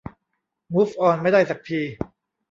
[0.73, 1.81] มูฟออนไม่ได้สักที